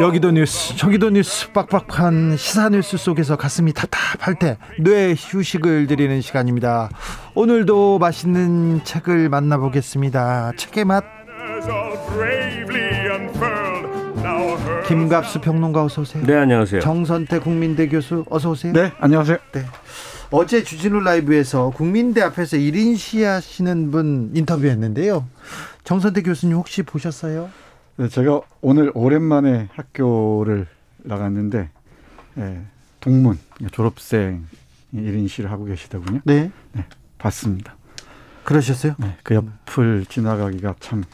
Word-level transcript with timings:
여기도 0.00 0.30
뉴스 0.30 0.76
저기도 0.76 1.10
뉴스 1.10 1.50
빡빡한 1.52 2.36
시사 2.36 2.68
뉴스 2.70 2.96
속에서 2.96 3.36
가슴이 3.36 3.72
답답할 3.72 4.34
때 4.38 4.56
뇌 4.80 5.14
휴식을 5.16 5.86
드리는 5.86 6.20
시간입니다. 6.20 6.88
오늘도 7.34 7.98
맛있는 7.98 8.84
책을 8.84 9.28
만나보겠습니다. 9.28 10.52
책의 10.56 10.84
맛. 10.84 11.04
김갑수 14.86 15.40
평론가 15.40 15.84
어서 15.84 16.02
오세요. 16.02 16.24
네 16.26 16.34
안녕하세요. 16.34 16.80
정선태 16.80 17.38
국민대 17.40 17.88
교수 17.88 18.24
어서 18.28 18.50
오세요. 18.50 18.72
네 18.72 18.92
안녕하세요. 18.98 19.38
네. 19.52 19.64
어제 20.30 20.62
주진우 20.64 21.00
라이브에서 21.00 21.70
국민대 21.70 22.22
앞에서 22.22 22.56
1인 22.56 22.96
시하시는 22.96 23.90
분 23.90 24.30
인터뷰했는데요. 24.34 25.26
정선태 25.84 26.22
교수님 26.22 26.56
혹시 26.56 26.82
보셨어요? 26.82 27.50
네, 27.96 28.08
제가 28.08 28.40
오늘 28.62 28.90
오랜만에 28.94 29.68
학교를 29.72 30.66
나갔는데 30.98 31.68
예, 32.38 32.62
동문 33.00 33.38
졸업생 33.70 34.46
1인 34.94 35.28
시를 35.28 35.50
하고 35.50 35.64
계시더군요. 35.64 36.20
네. 36.24 36.50
네 36.72 36.86
봤습니다. 37.18 37.76
그러셨어요? 38.44 38.94
네, 38.98 39.16
그 39.22 39.34
옆을 39.34 40.06
지나가기가 40.06 40.74
참 40.80 41.04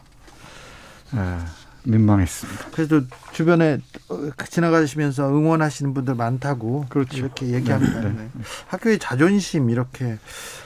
아, 1.11 1.45
민망했습니다. 1.83 2.67
그래도 2.71 3.01
주변에 3.31 3.79
어, 4.09 4.29
지나가시면서 4.49 5.29
응원하시는 5.29 5.93
분들 5.93 6.15
많다고 6.15 6.85
그렇죠. 6.89 7.17
이렇게 7.17 7.47
얘기합니다. 7.47 8.01
네, 8.01 8.09
네, 8.09 8.15
네. 8.15 8.29
학교의 8.67 8.99
자존심 8.99 9.69
이렇게 9.69 10.17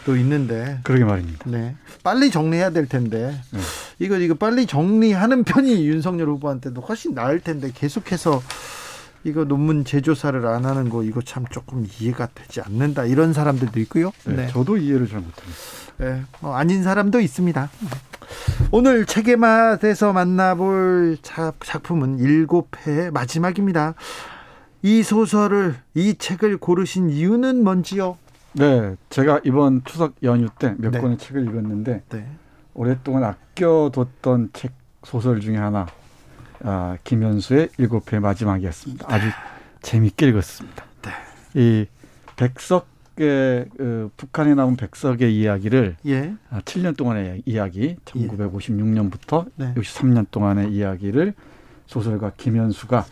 또 0.06 0.16
있는데 0.18 0.80
그러게 0.84 1.04
말입니다. 1.04 1.50
네. 1.50 1.76
빨리 2.04 2.32
정리해야 2.32 2.72
될 2.72 2.88
텐데 2.88 3.40
네. 3.52 3.60
이거 4.00 4.18
이거 4.18 4.34
빨리 4.34 4.66
정리하는 4.66 5.44
편이 5.46 5.88
윤석열 5.88 6.30
후보한테도 6.30 6.82
훨씬 6.82 7.14
나을 7.14 7.40
텐데 7.40 7.72
계속해서 7.74 8.42
이거 9.24 9.46
논문 9.46 9.86
재조사를 9.86 10.46
안 10.46 10.66
하는 10.66 10.90
거 10.90 11.04
이거 11.04 11.22
참 11.22 11.46
조금 11.50 11.88
이해가 12.00 12.28
되지 12.36 12.62
않는다 12.62 13.06
이런 13.06 13.34
사람들도 13.34 13.80
있고요. 13.82 14.12
네, 14.26 14.48
저도 14.48 14.78
이해를 14.78 15.08
잘 15.08 15.20
못합니다. 15.20 15.58
네, 15.98 16.24
뭐 16.42 16.56
아닌 16.56 16.84
사람도 16.84 17.20
있습니다. 17.20 17.70
오늘 18.72 19.06
책의 19.06 19.38
맛에서 19.38 20.12
만나볼 20.12 21.18
작, 21.22 21.56
작품은 21.64 22.20
일곱 22.20 22.70
회 22.86 23.12
마지막입니다. 23.12 23.94
이 24.82 25.04
소설을 25.04 25.76
이 25.94 26.16
책을 26.18 26.58
고르신 26.58 27.10
이유는 27.10 27.64
뭔지요? 27.64 28.18
네, 28.54 28.96
제가 29.10 29.40
이번 29.46 29.84
추석 29.86 30.14
연휴 30.24 30.50
때몇 30.60 30.92
네. 30.92 31.00
권의 31.00 31.18
책을 31.18 31.44
읽었는데 31.44 32.04
네. 32.10 32.28
오랫동안 32.74 33.24
아껴뒀던 33.24 34.50
책 34.54 34.74
소설 35.04 35.40
중에 35.40 35.58
하나 35.58 35.88
아, 36.64 36.98
김현수의 37.04 37.70
일곱 37.78 38.12
회 38.12 38.20
마지막이었습니다. 38.20 39.06
아주 39.08 39.28
재밌게 39.82 40.28
읽었습니다. 40.30 40.86
네. 41.04 41.12
이 41.62 41.86
백석 42.36 42.88
의 43.18 43.64
그 43.74 44.10
북한에 44.18 44.56
나온 44.56 44.76
백석의 44.76 45.38
이야기를 45.40 45.98
예. 46.08 46.34
아, 46.50 46.62
7년 46.62 46.98
동안의 46.98 47.44
이야기, 47.46 47.96
1956년부터 48.06 49.46
네. 49.56 49.74
63년 49.76 50.26
동안의 50.32 50.72
이야기를 50.74 51.34
소설가 51.86 52.32
김현수가 52.36 53.06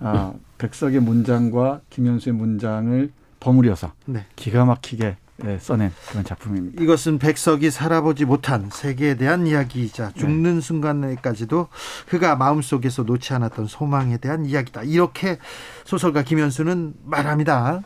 아, 0.00 0.32
백석의 0.58 1.00
문장과 1.00 1.80
김현수의 1.90 2.36
문장을 2.36 3.10
버무려서 3.40 3.92
네. 4.06 4.26
기가 4.36 4.64
막히게 4.64 5.04
예, 5.04 5.16
써낸 5.60 5.92
그런 6.08 6.24
작품입니다. 6.24 6.82
이것은 6.82 7.18
백석이 7.18 7.70
살아보지 7.70 8.24
못한 8.24 8.68
세계에 8.72 9.16
대한 9.16 9.46
이야기이자 9.46 10.12
죽는 10.12 10.60
순간에까지도 10.60 11.68
그가 12.08 12.36
마음속에서 12.36 13.04
놓지 13.04 13.32
않았던 13.34 13.66
소망에 13.66 14.16
대한 14.16 14.44
이야기다. 14.44 14.82
이렇게 14.82 15.38
소설가 15.84 16.22
김현수는 16.22 16.94
말합니다. 17.04 17.82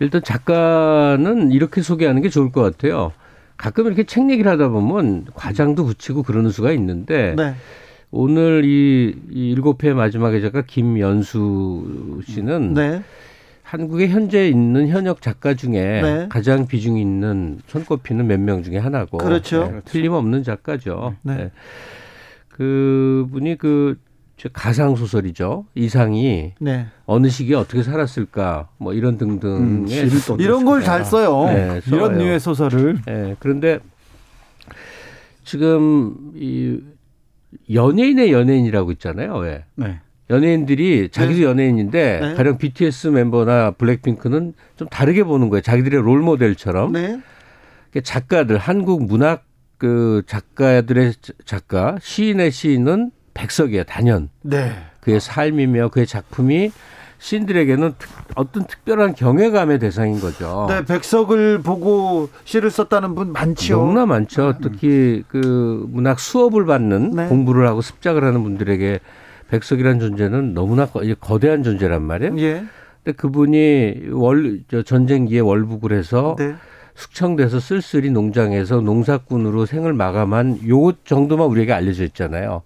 일단 0.00 0.22
작가는 0.22 1.52
이렇게 1.52 1.82
소개하는 1.82 2.22
게 2.22 2.28
좋을 2.28 2.50
것 2.50 2.62
같아요 2.62 3.12
가끔 3.56 3.86
이렇게 3.86 4.04
책 4.04 4.28
얘기를 4.30 4.50
하다 4.50 4.68
보면 4.68 5.26
과장도 5.34 5.84
붙이고 5.84 6.22
그러는 6.22 6.50
수가 6.50 6.72
있는데 6.72 7.34
네. 7.36 7.54
오늘 8.10 8.64
이, 8.64 9.14
이 9.30 9.50
일곱 9.50 9.84
회 9.84 9.92
마지막의 9.92 10.42
작가 10.42 10.62
김연수 10.62 12.22
씨는 12.26 12.74
네. 12.74 13.02
한국에 13.74 14.06
현재 14.06 14.48
있는 14.48 14.86
현역 14.86 15.20
작가 15.20 15.54
중에 15.54 15.72
네. 16.00 16.26
가장 16.28 16.68
비중 16.68 16.96
있는 16.96 17.58
손꼽히는 17.66 18.24
몇 18.28 18.38
명 18.38 18.62
중에 18.62 18.78
하나고 18.78 19.18
그렇죠. 19.18 19.64
네, 19.68 19.80
틀림없는 19.84 20.44
작가죠. 20.44 21.16
네. 21.22 21.36
네. 21.36 21.50
그분이 22.50 23.58
그 23.58 23.98
가상 24.52 24.94
소설이죠. 24.94 25.64
이상이 25.74 26.52
네. 26.60 26.86
어느 27.06 27.28
시기에 27.28 27.56
어떻게 27.56 27.82
살았을까 27.82 28.68
뭐 28.78 28.92
이런 28.94 29.14
음, 29.14 29.40
등등의 29.40 30.08
또 30.28 30.36
이런 30.38 30.64
걸 30.64 30.80
잘 30.80 31.04
써요. 31.04 31.46
네, 31.46 31.80
써요. 31.80 31.96
이런 31.96 32.18
류의 32.18 32.38
소설을. 32.38 32.98
예, 33.08 33.34
그런데 33.40 33.80
지금 35.42 36.14
이 36.36 36.78
연예인의 37.72 38.30
연예인이라고 38.32 38.92
있잖아요. 38.92 39.34
왜? 39.38 39.64
네. 39.74 40.00
연예인들이 40.30 41.10
자기도 41.10 41.42
연예인인데 41.42 42.18
네. 42.20 42.34
가령 42.34 42.58
BTS 42.58 43.08
멤버나 43.08 43.72
블랙핑크는 43.72 44.54
좀 44.76 44.88
다르게 44.88 45.22
보는 45.24 45.50
거예요. 45.50 45.60
자기들의 45.60 46.00
롤 46.02 46.20
모델처럼. 46.20 46.92
네. 46.92 47.20
작가들 48.02 48.58
한국 48.58 49.04
문학 49.04 49.44
그 49.78 50.22
작가들의 50.26 51.12
작가 51.44 51.96
시인의 52.00 52.50
시인은 52.50 53.10
백석이에요. 53.34 53.84
단연. 53.84 54.30
네. 54.42 54.72
그의 55.00 55.20
삶이며 55.20 55.88
그의 55.88 56.06
작품이 56.06 56.72
시인들에게는 57.18 57.94
특- 57.98 58.10
어떤 58.34 58.66
특별한 58.66 59.14
경외감의 59.14 59.78
대상인 59.78 60.20
거죠. 60.20 60.66
네, 60.68 60.84
백석을 60.84 61.60
보고 61.62 62.28
시를 62.44 62.70
썼다는 62.70 63.14
분 63.14 63.32
많지요. 63.32 63.78
너무나 63.78 64.04
많죠. 64.06 64.54
특히 64.62 65.22
그 65.28 65.86
문학 65.90 66.18
수업을 66.20 66.66
받는 66.66 67.10
네. 67.12 67.26
공부를 67.28 67.66
하고 67.66 67.80
습작을 67.80 68.24
하는 68.24 68.42
분들에게 68.42 69.00
백석이라는 69.58 70.00
존재는 70.00 70.54
너무나 70.54 70.86
거, 70.86 71.00
거대한 71.20 71.62
존재란 71.62 72.02
말이에요. 72.02 72.36
예. 72.38 72.64
근데 73.04 73.16
그분이 73.16 74.08
월, 74.12 74.60
저 74.70 74.82
전쟁기에 74.82 75.40
월북을 75.40 75.92
해서 75.96 76.34
네. 76.38 76.54
숙청돼서 76.94 77.60
쓸쓸히 77.60 78.10
농장에서 78.10 78.80
농사꾼으로 78.80 79.66
생을 79.66 79.92
마감한 79.92 80.68
요 80.68 80.92
정도만 81.04 81.46
우리에게 81.48 81.72
알려져 81.72 82.04
있잖아요. 82.04 82.62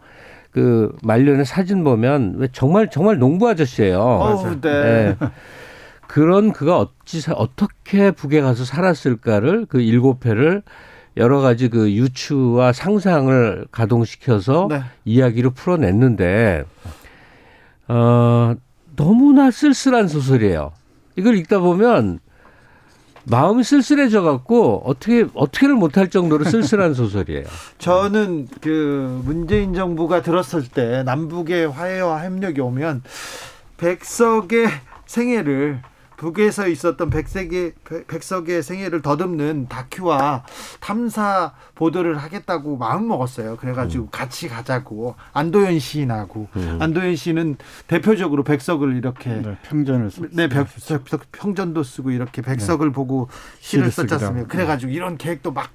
그 0.50 0.94
말년에 1.02 1.44
사진 1.44 1.84
보면 1.84 2.34
왜 2.38 2.48
정말 2.52 2.88
정말 2.90 3.18
농부 3.18 3.48
아저씨예요. 3.48 3.98
어우, 4.00 4.60
네. 4.62 5.16
그런 6.06 6.52
그가 6.52 6.78
어찌 6.78 7.20
사- 7.20 7.34
어떻게 7.34 8.10
북에 8.12 8.40
가서 8.40 8.64
살았을까를 8.64 9.66
그 9.68 9.80
일곱 9.80 10.24
회를 10.24 10.62
여러 11.16 11.40
가지 11.40 11.68
그 11.68 11.90
유추와 11.92 12.72
상상을 12.72 13.66
가동시켜서 13.70 14.68
네. 14.70 14.82
이야기로 15.04 15.50
풀어냈는데 15.50 16.64
어 17.88 18.54
너무나 18.96 19.50
쓸쓸한 19.50 20.08
소설이에요. 20.08 20.72
이걸 21.16 21.36
읽다 21.36 21.58
보면 21.58 22.20
마음이 23.24 23.62
쓸쓸해져 23.62 24.22
갖고 24.22 24.82
어떻게 24.86 25.26
어떻게를 25.34 25.74
못할 25.74 26.08
정도로 26.08 26.44
쓸쓸한 26.44 26.94
소설이에요. 26.94 27.44
저는 27.78 28.48
그 28.60 29.20
문재인 29.24 29.74
정부가 29.74 30.22
들었을 30.22 30.62
때 30.68 31.02
남북의 31.02 31.70
화해와 31.70 32.24
협력이 32.24 32.60
오면 32.60 33.02
백석의 33.76 34.68
생애를 35.06 35.80
북에서 36.22 36.66
있었던 36.68 37.10
백색의 37.10 37.72
백- 37.84 38.06
백석의 38.08 38.62
생애를 38.64 39.02
더듬는 39.02 39.68
다큐와 39.68 40.44
탐사 40.80 41.52
보도를 41.76 42.18
하겠다고 42.18 42.76
마음 42.76 43.06
먹었어요. 43.06 43.56
그래가지고 43.56 44.04
음. 44.06 44.08
같이 44.10 44.48
가자고 44.48 45.14
안도현 45.32 45.78
시인하고 45.78 46.48
안도현 46.80 47.14
씨는 47.16 47.56
대표적으로 47.86 48.42
백석을 48.42 48.96
이렇게 48.96 49.30
네, 49.30 49.56
평전을 49.62 50.10
써. 50.10 50.22
네, 50.32 50.48
백, 50.48 50.66
백- 50.88 51.32
평전도 51.32 51.84
쓰고 51.84 52.10
이렇게 52.10 52.42
백석을 52.42 52.90
보고 52.90 53.28
시를 53.60 53.90
썼지 53.92 54.12
않습니까? 54.14 54.40
하고. 54.40 54.48
그래가지고 54.48 54.90
이런 54.92 55.16
계획도 55.16 55.52
막 55.52 55.70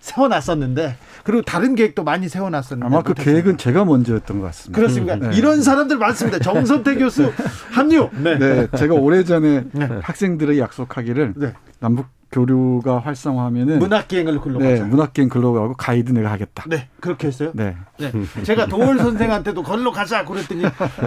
세워놨었는데 0.00 0.96
그리고 1.24 1.42
다른 1.42 1.74
계획도 1.74 2.02
많이 2.04 2.28
세워놨었는데 2.28 2.86
아마 2.86 3.02
그 3.02 3.10
못했습니다. 3.10 3.22
계획은 3.24 3.58
제가 3.58 3.84
먼저였던 3.84 4.40
것 4.40 4.46
같습니다. 4.46 4.80
그렇습니까? 4.80 5.16
네. 5.16 5.36
이런 5.36 5.62
사람들 5.62 5.98
많습니다. 5.98 6.38
정선태 6.38 6.96
교수 6.96 7.32
합류. 7.70 8.08
네. 8.22 8.38
네, 8.38 8.68
제가 8.76 8.94
오래전에 8.94 9.64
네. 9.72 9.88
학생들의 10.02 10.58
약속하기를 10.58 11.34
네. 11.36 11.52
남북 11.78 12.06
교류가 12.32 13.00
활성화하면은 13.00 13.80
문학기행을 13.80 14.40
글로 14.40 14.60
네, 14.60 14.72
가자. 14.74 14.84
문학계행 14.84 15.28
글로 15.28 15.52
가고 15.52 15.74
가이드 15.74 16.12
내가 16.12 16.30
하겠다. 16.30 16.62
네, 16.68 16.88
그렇게 17.00 17.26
했어요. 17.26 17.50
네. 17.54 17.74
네. 17.98 18.12
제가 18.44 18.66
도울 18.66 18.98
선생한테도 18.98 19.64
걸로 19.64 19.90
가자 19.90 20.24
그랬더니 20.24 20.62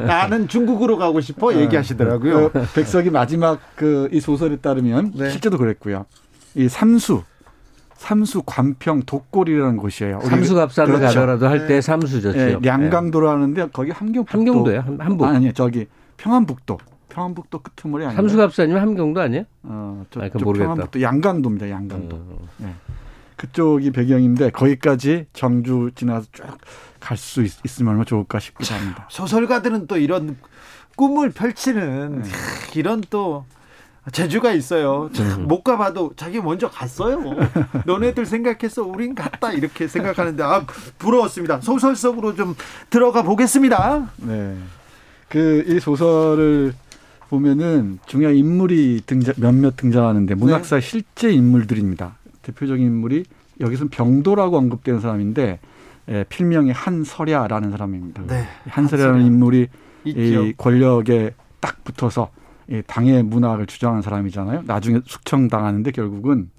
나는 0.06 0.50
중국으로 0.50 0.98
가고 0.98 1.22
싶어 1.22 1.54
얘기하시더라고요. 1.56 2.52
그 2.52 2.68
백석이 2.76 3.10
마지막 3.10 3.60
그 3.78 4.10
이 4.12 4.20
소설에 4.20 4.58
따르면 4.58 5.14
네. 5.16 5.30
실제도 5.30 5.58
그랬고요. 5.58 6.06
이 6.56 6.68
삼수 6.68 7.24
삼수 8.08 8.44
관평 8.46 9.04
독골이라는 9.04 9.78
곳이에요. 9.78 10.20
우리 10.22 10.30
삼수갑산을 10.30 10.96
그렇죠. 10.96 11.20
가더라도 11.22 11.48
할때 11.48 11.76
네. 11.76 11.82
삼수죠. 11.82 12.34
예, 12.36 12.58
량강도로 12.62 13.30
하는데 13.30 13.70
거기 13.72 13.92
함경북도 13.92 14.38
함경도예요. 14.38 14.82
함- 14.82 15.00
함북. 15.00 15.24
아니 15.26 15.54
저기 15.54 15.88
평안북도 16.18 16.80
평안북도 17.08 17.60
끄트머리 17.60 18.04
아니에요. 18.04 18.18
삼수갑산이면 18.18 18.82
함경도 18.82 19.22
아니에요? 19.22 19.44
어, 19.64 20.06
저, 20.12 20.20
아니, 20.20 20.30
그건 20.32 20.40
저 20.42 20.46
모르겠다. 20.46 20.68
평안북도 20.74 21.02
양강도입니다. 21.02 21.70
양강도. 21.70 22.16
음. 22.60 22.76
그쪽이 23.38 23.92
배경인데 23.92 24.50
거기까지 24.52 25.28
정주 25.32 25.92
지나서 25.96 26.28
쭉 26.34 26.44
갈 27.00 27.18
수 27.18 27.42
있으면 27.66 27.90
얼마나 27.92 28.06
좋을까 28.06 28.40
싶기도 28.40 28.74
합니다. 28.76 29.08
소설가들은 29.10 29.88
또 29.88 29.98
이런 29.98 30.38
꿈을 30.98 31.32
펼치는 31.32 32.22
네. 32.22 32.30
하, 32.30 32.36
이런 32.76 33.02
또 33.10 33.46
재주가 34.12 34.52
있어요. 34.52 35.10
참, 35.14 35.48
못 35.48 35.64
가봐도 35.64 36.12
자기 36.16 36.40
먼저 36.42 36.70
갔어요. 36.70 37.22
너네들 37.86 38.26
생각해서 38.26 38.84
우린 38.84 39.16
갔다 39.16 39.54
이렇게 39.54 39.88
생각하는데 39.88 40.44
아 40.44 40.66
부러웠습니다. 41.00 41.62
소설 41.62 41.96
속으로 41.96 42.36
좀 42.36 42.56
들어가 42.90 43.22
보겠습니다. 43.24 44.10
네. 44.18 44.58
그 45.30 45.64
이 45.68 45.80
소설을 45.80 46.74
보면은 47.30 47.98
중요한 48.06 48.36
인물이 48.36 49.02
등장 49.08 49.34
몇몇 49.38 49.76
등장하는데 49.78 50.36
문학사 50.36 50.76
의 50.76 50.82
실제 50.82 51.32
인물들입니다. 51.32 52.16
대표적인 52.44 52.86
인물이 52.86 53.24
여기서는 53.60 53.90
병도라고 53.90 54.58
언급되는 54.58 55.00
사람인데 55.00 55.60
예, 56.10 56.26
필명이 56.28 56.72
한설야라는 56.72 57.72
사람입니다. 57.72 58.24
네, 58.28 58.46
한설야라는 58.68 59.20
한설야. 59.22 59.26
인물이. 59.34 59.68
이 60.06 60.54
권력에 60.58 61.34
딱 61.62 61.82
붙어서 61.86 62.30
이 62.36 62.43
당의 62.88 63.24
문학을 63.24 63.66
주장하는 63.66 64.02
사람이잖아요. 64.02 64.64
나중에 64.66 65.02
숙청당하는데 65.06 65.92
결국은 65.92 66.50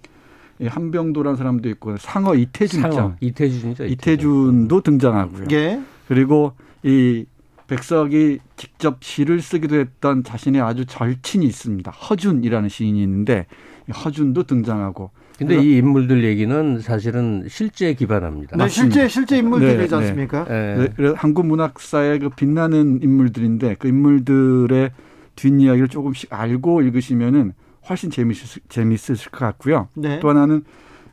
이 0.60 0.66
한병도라는 0.66 1.36
사람도 1.36 1.68
있고 1.70 1.96
상어 1.96 2.34
이태준 2.34 2.80
상어 2.80 2.92
있잖아요. 2.92 3.16
이태준이죠. 3.20 3.84
이태준 3.86 4.68
도 4.68 4.80
등장하고요. 4.80 5.46
예. 5.52 5.80
그리고 6.06 6.52
이 6.82 7.24
백석이 7.66 8.38
직접 8.56 8.98
시를 9.02 9.40
쓰기도 9.40 9.76
했던 9.76 10.22
자신의 10.22 10.60
아주 10.60 10.84
절친이 10.84 11.44
있습니다. 11.46 11.90
허준이라는 11.90 12.68
시인이 12.68 13.02
있는데 13.02 13.46
이 13.88 13.92
허준도 13.92 14.44
등장하고 14.44 15.10
근데 15.38 15.60
이 15.60 15.78
인물들 15.78 16.22
얘기는 16.22 16.80
사실은 16.80 17.46
실제에 17.48 17.94
기반합니다. 17.94 18.56
네, 18.56 18.64
맞습니다. 18.64 18.94
실제 18.94 19.08
실제 19.08 19.38
인물들이지 19.38 19.78
네, 19.78 19.86
네. 19.88 19.96
않습니까? 19.96 20.46
예. 20.48 20.76
네, 20.78 20.88
그래서 20.94 21.16
한국 21.18 21.46
문학사의 21.46 22.20
그 22.20 22.28
빛나는 22.28 23.00
인물들인데 23.02 23.76
그 23.78 23.88
인물들의 23.88 24.90
뒷이야기를 25.36 25.88
조금씩 25.88 26.32
알고 26.32 26.82
읽으시면은 26.82 27.52
훨씬 27.88 28.10
재밌을, 28.10 28.62
재밌으실 28.68 29.30
것 29.30 29.40
같고요. 29.40 29.88
네. 29.94 30.20
또 30.20 30.30
하나는 30.30 30.64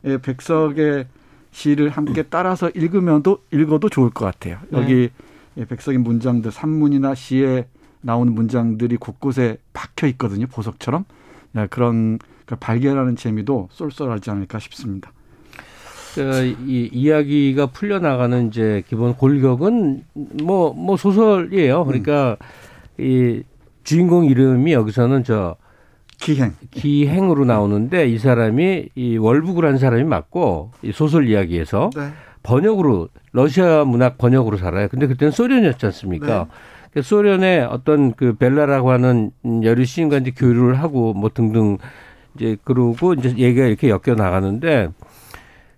예, 0.06 0.18
백석의 0.18 1.08
시를 1.52 1.90
함께 1.90 2.24
따라서 2.24 2.70
읽으면도 2.70 3.40
읽어도 3.52 3.90
좋을 3.90 4.10
것 4.10 4.26
같아요. 4.26 4.58
여기 4.72 5.10
예, 5.58 5.66
백석의 5.66 6.00
문장들 6.00 6.52
산문이나 6.52 7.14
시에 7.14 7.68
나오는 8.02 8.34
문장들이 8.34 8.98
곳곳에 8.98 9.58
박혀 9.74 10.08
있거든요. 10.08 10.48
보석처럼 10.48 11.06
예, 11.58 11.68
그런 11.70 12.20
걸 12.46 12.58
발견하는 12.60 13.16
재미도 13.16 13.70
쏠쏠하지 13.72 14.32
않을까 14.32 14.60
싶습니다. 14.60 15.12
그, 16.16 16.56
이 16.66 16.90
이야기가 16.92 17.68
풀려 17.68 18.00
나가는 18.00 18.48
이제 18.48 18.84
기본 18.88 19.14
골격은 19.16 20.04
뭐 20.44 20.74
뭐 20.74 20.98
소설이에요. 20.98 21.86
그러니까 21.86 22.38
이 22.98 23.44
주인공 23.84 24.26
이름이 24.26 24.74
여기서는 24.74 25.24
저 25.24 25.56
기행. 26.20 26.54
기행으로 26.70 27.46
나오는데 27.46 28.08
이 28.08 28.18
사람이 28.18 28.90
이 28.96 29.18
월북을 29.18 29.66
한 29.66 29.78
사람이 29.78 30.04
맞고 30.04 30.72
이 30.84 30.92
소설 30.92 31.28
이야기에서 31.28 31.90
네. 31.96 32.10
번역으로 32.44 33.10
러시아 33.32 33.84
문학 33.86 34.18
번역으로 34.18 34.58
살아요. 34.58 34.88
근데 34.88 35.08
그때는 35.08 35.32
소련이었지 35.32 35.86
않습니까? 35.88 36.48
그 36.94 37.02
소련의 37.02 37.64
어떤 37.64 38.14
그 38.14 38.34
벨라라고 38.34 38.92
하는 38.92 39.32
여류 39.64 39.86
시인과 39.86 40.18
이제 40.18 40.32
교류를 40.32 40.80
하고 40.80 41.14
뭐 41.14 41.30
등등 41.34 41.78
이제 42.36 42.58
그러고 42.64 43.14
이제 43.14 43.30
얘기가 43.38 43.66
이렇게 43.66 43.90
엮여 43.90 44.16
나가는데 44.16 44.90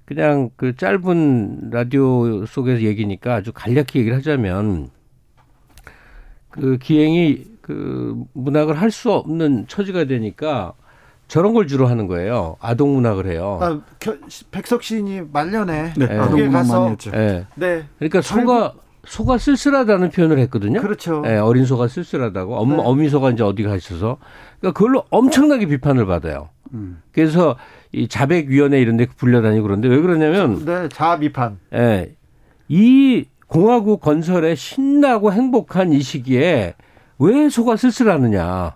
그냥 0.05 0.49
그 0.55 0.75
짧은 0.75 1.69
라디오 1.71 2.45
속에서 2.45 2.81
얘기니까 2.81 3.35
아주 3.35 3.51
간략히 3.53 3.99
얘기를 3.99 4.17
하자면 4.17 4.89
그 6.49 6.77
기행이 6.77 7.52
그 7.63 8.15
문학을 8.33 8.79
할 8.79 8.91
수 8.91 9.11
없는 9.11 9.65
처지가 9.67 10.03
되니까 10.03 10.73
저런 11.29 11.53
걸 11.53 11.65
주로 11.65 11.87
하는 11.87 12.05
거예요. 12.07 12.57
아동 12.59 12.93
문학을 12.93 13.25
해요. 13.25 13.57
아, 13.61 13.79
겨- 13.99 14.17
백석 14.51 14.83
시인이 14.83 15.21
말년에 15.31 15.93
네, 15.97 16.07
예. 16.11 16.17
아동 16.19 16.39
문학 16.45 16.67
많이 16.67 16.89
했죠. 16.91 17.11
예. 17.15 17.47
네. 17.55 17.85
그러니까 17.97 18.21
소가 18.21 18.73
소가 19.05 19.37
쓸쓸하다는 19.37 20.11
표현을 20.11 20.37
했거든요. 20.39 20.81
그렇죠. 20.81 21.23
예, 21.25 21.37
어린 21.37 21.65
소가 21.65 21.87
쓸쓸하다고. 21.87 22.55
엄, 22.57 22.69
네. 22.71 22.75
어미 22.79 23.09
소가 23.09 23.31
이제 23.31 23.43
어디 23.43 23.63
가 23.63 23.75
있어서. 23.75 24.17
그러니까 24.59 24.77
그걸로 24.77 25.03
엄청나게 25.09 25.65
비판을 25.65 26.05
받아요. 26.05 26.49
음. 26.73 27.01
그래서 27.13 27.55
이 27.93 28.07
자백위원회 28.07 28.79
이런 28.81 28.97
데 28.97 29.05
불려다니고 29.05 29.63
그러는데 29.63 29.87
왜 29.89 29.99
그러냐면, 30.01 30.63
네, 30.65 30.87
자비판. 30.89 31.59
예, 31.73 32.15
이 32.67 33.25
공화국 33.47 33.99
건설에 34.01 34.55
신나고 34.55 35.31
행복한 35.33 35.91
이 35.93 36.01
시기에 36.01 36.73
왜 37.23 37.47
소가 37.49 37.75
쓸쓸하느냐. 37.77 38.75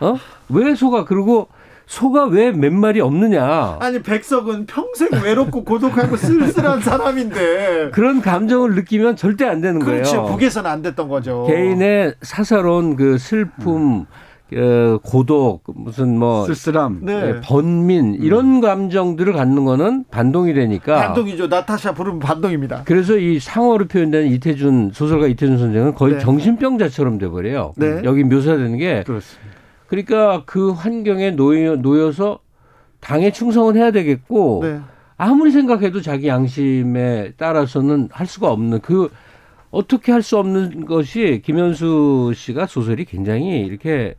어? 0.00 0.18
왜 0.48 0.74
소가, 0.74 1.04
그리고 1.04 1.48
소가 1.86 2.24
왜 2.24 2.50
몇 2.50 2.72
마리 2.72 3.00
없느냐. 3.00 3.76
아니 3.80 4.02
백석은 4.02 4.66
평생 4.66 5.08
외롭고 5.22 5.64
고독하고 5.64 6.16
쓸쓸한 6.16 6.80
사람인데. 6.80 7.90
그런 7.92 8.20
감정을 8.20 8.74
느끼면 8.74 9.16
절대 9.16 9.44
안 9.46 9.60
되는 9.60 9.78
거예요. 9.80 10.02
그렇죠. 10.02 10.24
북에서는 10.26 10.68
안 10.68 10.82
됐던 10.82 11.08
거죠. 11.08 11.46
개인의 11.46 12.14
사사로운 12.22 12.96
그 12.96 13.18
슬픔, 13.18 14.00
어, 14.00 14.06
고독, 15.02 15.62
무슨 15.74 16.18
뭐 16.18 16.46
쓸쓸함. 16.46 17.00
네. 17.02 17.12
예, 17.12 17.40
번민 17.42 18.14
이런 18.14 18.60
감정들을 18.60 19.32
갖는 19.32 19.64
거는 19.64 20.04
반동이 20.10 20.54
되니까. 20.54 20.96
반동이죠. 20.96 21.48
나타샤 21.48 21.94
부르면 21.94 22.20
반동입니다. 22.20 22.82
그래서 22.84 23.16
이 23.16 23.38
상어로 23.38 23.86
표현된 23.88 24.28
이태준 24.28 24.90
소설가 24.92 25.26
이태준 25.26 25.58
선생은 25.58 25.94
거의 25.94 26.14
네. 26.14 26.20
정신병자처럼 26.20 27.18
돼버려요. 27.18 27.74
네. 27.76 28.02
여기 28.04 28.24
묘사되는 28.24 28.78
게 28.78 29.02
그렇습니다. 29.04 29.54
그러니까 29.86 30.42
그 30.46 30.70
환경에 30.70 31.32
놓여, 31.32 31.76
놓여서 31.76 32.38
당에 33.00 33.30
충성은 33.30 33.76
해야 33.76 33.90
되겠고 33.90 34.60
네. 34.62 34.80
아무리 35.16 35.50
생각해도 35.52 36.00
자기 36.00 36.26
양심에 36.28 37.32
따라서는 37.36 38.08
할 38.10 38.26
수가 38.26 38.50
없는 38.50 38.80
그 38.80 39.10
어떻게 39.70 40.12
할 40.12 40.22
수 40.22 40.38
없는 40.38 40.86
것이 40.86 41.42
김현수 41.44 42.32
씨가 42.34 42.66
소설이 42.66 43.04
굉장히 43.04 43.60
이렇게 43.60 43.90
예, 43.90 44.14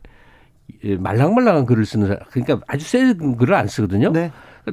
말랑말랑한 0.82 1.66
글을 1.66 1.84
쓰는 1.86 2.08
사람 2.08 2.22
그러니까 2.30 2.60
아주 2.66 2.86
센 2.86 3.36
글을 3.36 3.54
안 3.54 3.66
쓰거든요. 3.68 4.12
네. 4.12 4.32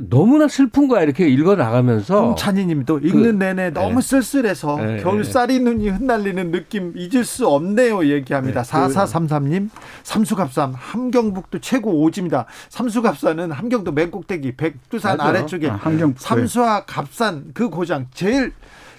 너무나 0.09 0.47
슬픈 0.47 0.87
거야 0.87 1.03
이렇게 1.03 1.27
읽어 1.27 1.55
나가면서 1.55 2.29
홍찬희님도 2.29 2.99
읽는 2.99 3.37
내내 3.37 3.69
너무 3.69 3.95
네. 3.95 4.01
쓸쓸해서 4.01 4.77
네, 4.77 4.97
겨울쌀이 5.03 5.59
눈이 5.59 5.87
흩날리는 5.89 6.51
느낌 6.51 6.93
잊을 6.95 7.23
수 7.23 7.47
없네요 7.47 8.05
얘기합니다. 8.07 8.63
네. 8.63 8.71
4433님 8.71 9.69
삼수갑산 10.01 10.73
함경북도 10.73 11.59
최고 11.59 12.01
오지입니다. 12.01 12.47
삼수갑산은 12.69 13.51
함경도 13.51 13.91
맨 13.91 14.09
꼭대기 14.09 14.55
백두산 14.55 15.17
맞아요. 15.17 15.29
아래쪽에 15.29 15.69
아. 15.69 15.79
삼수와 16.15 16.85
갑산 16.85 17.51
그 17.53 17.69
고장 17.69 18.07
제일 18.15 18.51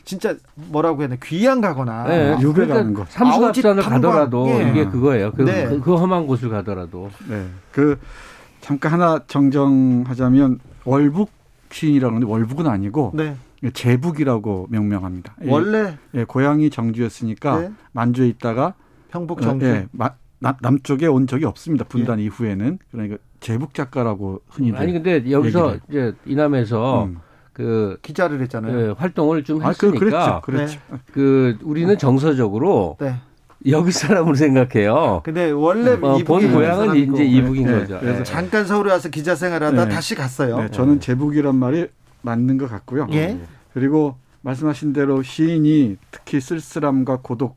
진짜 0.05 0.35
뭐라고 0.55 1.01
해야 1.01 1.09
되나 1.09 1.19
귀양 1.25 1.61
가거나 1.61 2.05
네, 2.05 2.37
유배 2.41 2.67
그러니까 2.67 2.75
가는 2.77 2.95
거. 2.95 3.05
삼수갑산을. 3.09 3.83
가더라도 3.83 4.49
예. 4.49 4.69
이게 4.71 4.85
그거예요. 4.85 5.33
그, 5.33 5.43
네. 5.43 5.67
그, 5.69 5.81
그 5.81 5.95
험한 5.95 6.27
곳을 6.27 6.51
가더라도 6.51 7.11
네. 7.29 7.47
그 7.73 7.99
잠깐 8.61 8.93
하나 8.93 9.21
정정하자면 9.27 10.59
월북 10.85 11.31
시인이라고 11.71 12.15
하는데 12.15 12.31
월북은 12.31 12.67
아니고 12.67 13.13
네. 13.15 13.37
제북이라고 13.73 14.67
명명합니다. 14.71 15.35
이- 15.43 15.49
원래 15.49 15.97
예, 16.15 16.25
고향이 16.25 16.71
정주였으니까 16.71 17.61
네. 17.61 17.71
만주에 17.93 18.29
있다가 18.29 18.75
평북 19.11 19.39
어, 19.39 19.41
정주 19.43 19.67
예, 19.67 19.87
마- 19.93 20.11
남, 20.39 20.55
남쪽에 20.61 21.07
온 21.07 21.27
적이 21.27 21.47
없습니다. 21.47 21.85
분단 21.87 22.19
이후에는 22.21 22.79
그러니까 22.91 23.17
제북 23.41 23.73
작가라고 23.75 24.43
흔히들 24.49 24.79
아니 24.79 24.93
근데 24.93 25.31
여기서 25.31 25.75
얘기를. 25.75 25.81
이제 25.89 26.19
이남에서 26.31 27.05
음. 27.05 27.19
그 27.55 27.97
기자를 28.03 28.43
했잖아요. 28.43 28.79
예, 28.79 28.95
활동을 28.99 29.45
좀 29.45 29.63
아, 29.65 29.73
그, 29.73 29.87
했으니까 29.87 30.41
그랬죠. 30.43 30.43
그랬죠. 30.45 30.81
그 31.13 31.57
우리는 31.63 31.97
정서적으로 31.97 32.99
네. 33.01 33.15
여기 33.69 33.93
사람으로 33.93 34.35
생각해요. 34.35 35.23
근데 35.25 35.51
원래 35.53 35.93
어, 35.93 36.19
이북인 36.19 36.25
본 36.25 36.53
고향은. 36.53 36.97
이제 36.97 37.25
이북인 37.25 37.67
네, 37.67 37.79
거죠. 37.79 38.01
그래서 38.01 38.21
예. 38.21 38.25
잠깐 38.25 38.67
서울에 38.67 38.91
와서 38.91 39.09
기자 39.09 39.37
생활하다 39.37 39.85
네. 39.87 39.95
다시 39.95 40.17
갔어요. 40.17 40.59
네, 40.59 40.71
저는 40.71 41.01
제북이란 41.01 41.55
말이 41.55 41.87
맞는 42.23 42.59
것 42.59 42.69
같고요. 42.69 43.07
예. 43.13 43.39
그리고 43.73 44.17
말씀하신 44.43 44.93
대로 44.93 45.23
시인이 45.23 45.97
특히 46.11 46.41
쓸쓸함과 46.41 47.21
고독, 47.23 47.57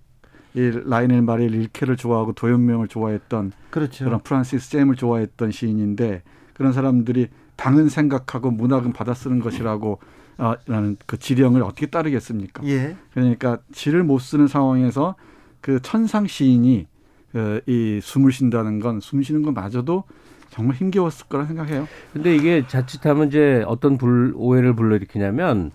이 0.53 0.71
라이너 0.85 1.23
마리아 1.23 1.47
릴케를 1.47 1.97
좋아하고 1.97 2.33
도연명을 2.33 2.87
좋아했던 2.87 3.51
그렇죠. 3.71 4.05
그런 4.05 4.19
프란시스 4.19 4.69
잼을 4.69 4.95
좋아했던 4.95 5.51
시인인데 5.51 6.21
그런 6.53 6.71
사람들이 6.71 7.29
당은 7.57 7.89
생각하고 7.89 8.51
문학은 8.51 8.93
받아 8.93 9.13
쓰는 9.13 9.39
것이라고 9.39 9.99
아, 10.37 10.55
라는 10.67 10.97
그 11.05 11.17
지령을 11.17 11.63
어떻게 11.63 11.87
따르겠습니까? 11.87 12.63
예. 12.65 12.95
그러니까 13.13 13.57
시를 13.73 14.03
못 14.03 14.19
쓰는 14.19 14.47
상황에서 14.47 15.15
그 15.61 15.81
천상 15.81 16.27
시인이 16.27 16.87
그 17.33 17.61
이 17.67 17.99
숨을 18.01 18.31
쉰다는 18.31 18.79
건 18.79 18.99
숨 19.01 19.21
쉬는 19.21 19.41
것마저도 19.43 20.03
정말 20.49 20.75
힘겨웠을 20.77 21.27
거라 21.27 21.45
생각해요. 21.45 21.87
근데 22.13 22.35
이게 22.35 22.63
자칫하면 22.67 23.27
이제 23.27 23.63
어떤 23.67 23.97
불, 23.97 24.33
오해를 24.35 24.73
불러일으키냐면 24.75 25.71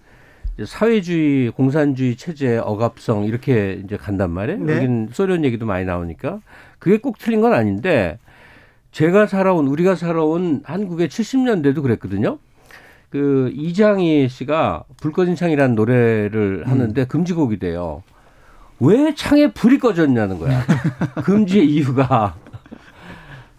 이제 0.55 0.65
사회주의, 0.67 1.51
공산주의 1.51 2.17
체제의 2.17 2.59
억압성 2.59 3.25
이렇게 3.27 3.81
이제 3.85 3.97
간단 3.97 4.31
말이에요. 4.31 4.61
네. 4.65 4.77
여긴 4.77 5.09
소련 5.13 5.45
얘기도 5.45 5.67
많이 5.67 5.85
나오니까 5.85 6.41
그게 6.79 6.99
꼭 6.99 7.19
틀린 7.19 7.41
건 7.41 7.53
아닌데 7.53 8.19
제가 8.93 9.27
살아온 9.27 9.67
우리가 9.67 9.95
살아온 9.97 10.61
한국의 10.65 11.09
70년대도 11.09 11.83
그랬거든요. 11.83 12.39
그 13.11 13.51
이장희 13.55 14.29
씨가 14.29 14.85
불 15.01 15.13
꺼진 15.13 15.35
창이라는 15.35 15.75
노래를 15.75 16.65
하는데 16.67 17.05
금지곡이 17.07 17.59
돼요. 17.59 18.03
왜 18.81 19.15
창에 19.15 19.49
불이 19.53 19.79
꺼졌냐는 19.79 20.39
거야. 20.39 20.63
금지의 21.25 21.67
이유가 21.69 22.35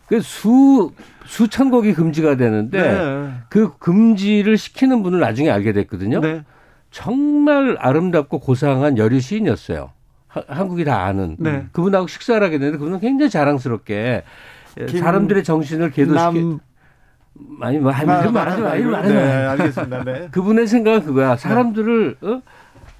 그 0.07 0.19
수 0.21 0.91
수천 1.25 1.71
곡이 1.71 1.93
금지가 1.93 2.35
되는데 2.35 2.81
네. 2.81 3.31
그 3.49 3.77
금지를 3.77 4.57
시키는 4.57 5.01
분을 5.01 5.19
나중에 5.21 5.49
알게 5.49 5.71
됐거든요. 5.73 6.19
네. 6.19 6.43
정말 6.91 7.77
아름답고 7.79 8.39
고상한 8.39 8.97
여류 8.97 9.19
시인이었어요. 9.21 9.91
하- 10.27 10.43
한국이 10.47 10.83
다 10.83 11.05
아는. 11.05 11.37
네. 11.39 11.65
그분하고 11.71 12.07
식사를 12.07 12.45
하게 12.45 12.59
되는데 12.59 12.77
그분은 12.77 12.99
굉장히 12.99 13.29
자랑스럽게 13.31 14.23
김- 14.23 14.62
사람들의 14.87 15.43
정신을 15.43 15.91
남 16.13 16.59
많이 17.33 17.79
뭐 17.79 17.91
하지 17.91 18.05
마, 18.05 18.21
이름 18.21 18.33
말하지 18.33 18.61
마, 18.61 18.75
이름 18.75 18.91
말하지 18.91 19.13
네, 19.13 19.45
마. 19.45 19.51
알겠습니다. 19.51 20.03
네. 20.03 20.27
그분의 20.31 20.67
생각은 20.67 21.03
그거야. 21.03 21.35
사람들을 21.35 22.17
어? 22.21 22.41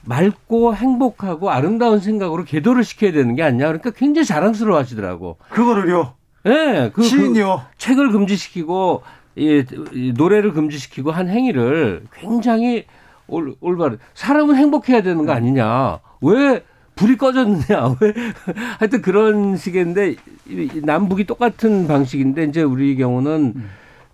맑고 0.06 0.76
행복하고 0.76 1.50
아름다운 1.52 2.00
생각으로 2.00 2.44
궤도를 2.44 2.84
시켜야 2.84 3.12
되는 3.12 3.36
게 3.36 3.44
아니냐. 3.44 3.66
그러니까 3.68 3.92
굉장히 3.92 4.26
자랑스러워 4.26 4.80
하시더라고. 4.80 5.38
그거를요. 5.50 6.16
예, 6.46 6.50
네, 6.50 6.90
그, 6.90 7.02
그 7.02 7.04
시인이요. 7.04 7.62
책을 7.78 8.12
금지시키고 8.12 9.04
이, 9.36 9.64
이 9.94 10.14
노래를 10.16 10.54
금지시키고 10.54 11.12
한 11.12 11.30
행위를 11.30 12.04
굉장히 12.14 12.86
올, 13.28 13.56
올바른 13.62 13.98
사람은 14.14 14.56
행복해야 14.56 15.02
되는 15.02 15.26
거 15.26 15.32
아니냐 15.32 16.00
왜 16.22 16.64
불이 16.96 17.18
꺼졌느냐 17.18 17.96
왜 18.02 18.14
하여튼 18.80 19.02
그런 19.02 19.58
식인데 19.58 20.16
남북이 20.84 21.26
똑같은 21.26 21.88
방식인데 21.88 22.46
이제 22.46 22.62
우리 22.62 22.96
경우는 22.96 23.54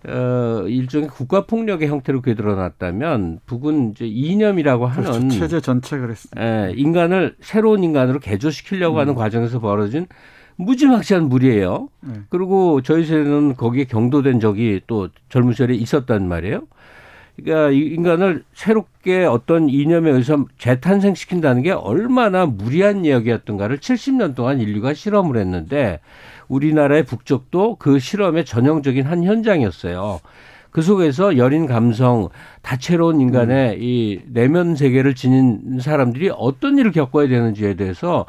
어 0.08 0.64
일종의 0.66 1.08
국가 1.08 1.44
폭력의 1.44 1.88
형태로 1.88 2.22
되드러났다면 2.22 3.40
북은 3.44 3.90
이제 3.90 4.06
이념이라고 4.06 4.86
하는 4.86 5.10
그렇죠. 5.10 5.28
체제 5.28 5.60
전체 5.60 5.98
그랬습니다. 5.98 6.42
예, 6.42 6.72
인간을 6.74 7.36
새로운 7.40 7.84
인간으로 7.84 8.18
개조시키려고 8.18 8.96
음. 8.96 9.00
하는 9.00 9.14
과정에서 9.14 9.60
벌어진 9.60 10.06
무지막지한 10.56 11.28
무리예요. 11.28 11.88
네. 12.00 12.14
그리고 12.28 12.82
저희 12.82 13.04
세대는 13.04 13.56
거기에 13.56 13.84
경도된 13.84 14.40
적이 14.40 14.80
또 14.86 15.08
젊은 15.28 15.52
시절에 15.52 15.74
있었단 15.74 16.28
말이에요. 16.28 16.62
그러니까 17.42 17.70
이 17.70 17.78
인간을 17.78 18.44
새롭게 18.54 19.24
어떤 19.24 19.68
이념에 19.68 20.10
의해서 20.10 20.44
재탄생시킨다는 20.58 21.62
게 21.62 21.70
얼마나 21.70 22.46
무리한 22.46 23.04
이야기였던가를 23.04 23.78
70년 23.78 24.34
동안 24.34 24.60
인류가 24.60 24.94
실험을 24.94 25.36
했는데 25.36 26.00
우리나라의 26.48 27.04
북쪽도 27.04 27.76
그 27.76 27.98
실험의 27.98 28.44
전형적인 28.44 29.04
한 29.06 29.24
현장이었어요. 29.24 30.20
그 30.70 30.82
속에서 30.82 31.36
여린 31.36 31.66
감성, 31.66 32.28
다채로운 32.62 33.20
인간의 33.20 33.78
이 33.80 34.20
내면 34.26 34.76
세계를 34.76 35.14
지닌 35.14 35.80
사람들이 35.80 36.30
어떤 36.36 36.78
일을 36.78 36.92
겪어야 36.92 37.28
되는지에 37.28 37.74
대해서 37.74 38.26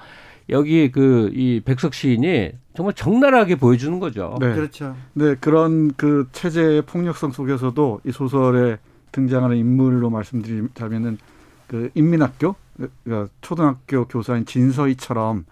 여기 0.50 0.91
그 0.91 1.30
이 1.34 1.62
백석 1.63 1.94
시인이 1.94 2.51
정말 2.74 2.94
적나라하게 2.94 3.56
보여주는 3.56 4.00
거죠. 4.00 4.38
네. 4.39 4.53
그렇죠. 4.53 4.96
네, 5.13 5.36
그런 5.39 5.91
그 5.96 6.27
체제의 6.32 6.84
폭력성 6.84 7.32
속에서도 7.32 8.01
이 8.06 8.12
소설에 8.12 8.77
등장하는 9.12 9.58
인물로 9.58 10.10
말씀드리자면은 10.10 11.18
그 11.68 11.89
인민학교 11.94 12.56
그, 12.77 12.91
그 13.03 13.30
초등학교 13.41 14.06
교사인 14.06 14.46
진서희처럼 14.46 15.46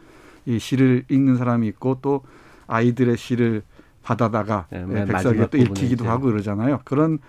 이 0.46 0.60
시를 0.60 1.04
읽는 1.10 1.38
사람이 1.38 1.68
있고 1.68 2.00
또 2.02 2.22
아이들의 2.68 3.18
시를 3.18 3.62
받아다가 4.04 4.68
네, 4.72 5.06
마지막 5.06 5.52
또 5.52 5.58
읽히기도. 5.58 6.06
하고 6.10 6.26
그러잖아요. 6.28 6.80
그런 6.86 7.20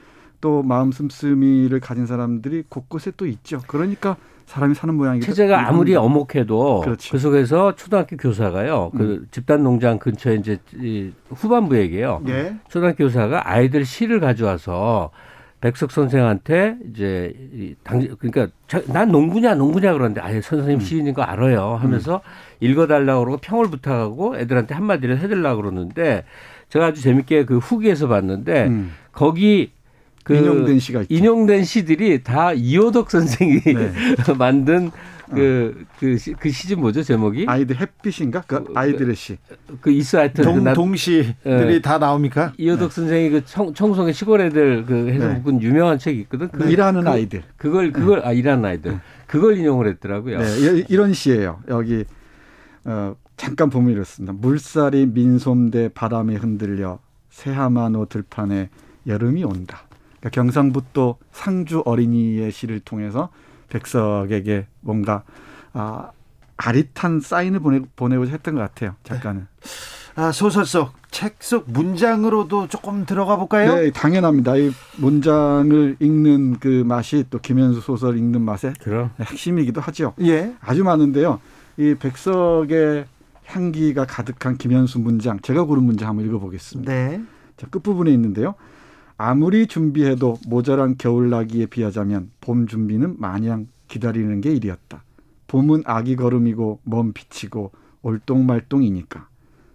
또 0.41 0.63
마음 0.63 0.93
씀씀이를 0.93 1.81
가진 1.81 2.07
사람들이 2.07 2.65
곳곳에 2.69 3.13
또 3.17 3.27
있죠. 3.27 3.61
그러니까 3.67 4.17
사람이 4.47 4.75
사는 4.75 4.95
모양이죠. 4.95 5.27
체제가 5.27 5.69
아무리 5.69 5.95
어목해도 5.95 6.81
그렇죠. 6.81 7.13
그 7.13 7.19
속에서 7.19 7.77
초등학교 7.77 8.17
교사가요. 8.17 8.91
그 8.97 9.27
집단 9.31 9.63
농장 9.63 9.99
근처에 9.99 10.37
이제 10.37 10.59
이 10.75 11.13
후반부 11.29 11.79
얘기예요. 11.79 12.23
예. 12.29 12.57
초등학교 12.69 13.05
교사가 13.05 13.49
아이들 13.49 13.85
시를 13.85 14.19
가져와서 14.19 15.11
백석 15.61 15.91
선생한테 15.93 16.77
이제 16.91 17.35
이당 17.53 18.07
그러니까 18.19 18.49
자- 18.67 18.83
난 18.87 19.11
농부냐 19.13 19.55
농부냐 19.55 19.93
그러는데 19.93 20.21
아예 20.21 20.41
선생님 20.41 20.81
시인인 20.81 21.13
거 21.15 21.23
알아요 21.23 21.75
하면서 21.75 22.23
읽어달라고 22.61 23.21
그러고 23.25 23.39
평을 23.43 23.67
부탁하고 23.69 24.39
애들한테 24.39 24.75
한마디를 24.75 25.19
해달라고 25.19 25.61
그러는데 25.61 26.25
제가 26.71 26.87
아주 26.87 27.03
재밌게 27.03 27.45
그 27.45 27.59
후기에서 27.59 28.09
봤는데 28.09 28.67
음, 28.69 28.93
거기 29.13 29.73
그 30.31 30.37
인용된 30.37 30.79
시가 30.79 31.03
있죠. 31.03 31.15
인용된 31.15 31.65
시들이 31.65 32.23
다 32.23 32.53
이호덕 32.53 33.11
선생이 33.11 33.61
네. 33.61 33.93
만든 34.39 34.91
그, 35.33 35.85
그, 36.01 36.19
시, 36.19 36.33
그 36.33 36.51
시집 36.51 36.81
뭐죠, 36.81 37.05
제목이? 37.05 37.45
아이들 37.47 37.81
햇빛인가? 37.81 38.43
그 38.49 38.65
아이들의 38.75 39.15
시. 39.15 39.37
그 39.81 39.93
있어 39.93 40.19
하여튼. 40.19 40.45
그 40.45 40.51
동, 40.51 40.65
나- 40.65 40.73
동시들이 40.75 41.35
예. 41.75 41.81
다 41.81 41.99
나옵니까? 41.99 42.53
이호덕 42.59 42.91
선생이 42.91 43.31
그 43.31 43.45
청, 43.45 43.73
청송의 43.73 44.13
시골 44.13 44.41
애들 44.41 44.85
그 44.87 45.09
해서 45.09 45.29
네. 45.29 45.35
묶은 45.35 45.63
유명한 45.63 45.99
책이 46.01 46.19
있거든. 46.23 46.49
그, 46.49 46.69
일하는 46.69 47.03
그- 47.05 47.09
아이들. 47.11 47.43
그걸, 47.57 47.93
그걸, 47.93 48.27
아, 48.27 48.33
일하는 48.33 48.65
아이들. 48.65 48.99
그걸 49.29 49.57
인용을 49.59 49.87
했더라고요. 49.89 50.39
네, 50.41 50.45
이- 50.81 50.85
이런 50.89 51.13
시예요. 51.13 51.61
여기 51.69 52.05
어, 52.85 53.15
잠깐 53.37 53.71
보면 53.71 53.93
이렇습니다. 53.93 54.33
물살이 54.33 55.07
민솜대 55.07 55.91
바람에 55.95 56.35
흔들려 56.35 56.99
새하만호 57.29 58.07
들판에 58.07 58.69
여름이 59.07 59.45
온다. 59.45 59.83
그러니까 60.21 60.31
경상북도 60.31 61.19
상주 61.33 61.83
어린이의 61.85 62.53
시를 62.53 62.81
통해서 62.81 63.31
백석에게 63.71 64.67
뭔가 64.81 65.23
아, 65.73 66.11
아릿한 66.57 67.21
사인을 67.21 67.61
보내, 67.61 67.81
보내고자 67.97 68.33
했던 68.33 68.55
것 68.55 68.61
같아요. 68.61 68.95
작가는. 69.05 69.47
아, 70.17 70.33
소설 70.33 70.67
속, 70.67 70.93
책 71.11 71.37
속 71.41 71.71
문장으로도 71.71 72.69
조금 72.69 73.07
들어가 73.07 73.37
볼까요? 73.37 73.75
네, 73.77 73.91
당연합니다. 73.91 74.57
이 74.57 74.71
문장을 74.99 75.97
읽는 75.99 76.59
그 76.59 76.83
맛이 76.85 77.25
또 77.31 77.39
김현수 77.39 77.81
소설 77.81 78.19
읽는 78.19 78.43
맛의 78.43 78.75
그럼. 78.83 79.11
핵심이기도 79.21 79.81
하죠. 79.81 80.15
예. 80.23 80.55
아주 80.61 80.85
많은데요. 80.85 81.41
이 81.79 81.95
백석의 81.99 83.07
향기가 83.47 84.05
가득한 84.05 84.59
김현수 84.59 84.99
문장, 84.99 85.41
제가 85.41 85.65
고른 85.65 85.85
문장 85.85 86.09
한번 86.09 86.27
읽어보겠습니다. 86.27 86.93
네. 86.93 87.21
자, 87.57 87.67
끝부분에 87.69 88.11
있는데요. 88.13 88.55
아무리 89.23 89.67
준비해도 89.67 90.39
모자란 90.49 90.97
겨울나기에 90.97 91.67
비하자면 91.67 92.31
봄 92.41 92.67
준비는 92.67 93.17
마냥 93.19 93.67
기다리는 93.87 94.41
게 94.41 94.51
일이었다. 94.55 95.05
봄은 95.47 95.83
아기 95.85 96.17
걸음이고 96.17 96.81
먼 96.85 97.13
빛이고 97.13 97.71
올똥말똥이니까. 98.01 99.29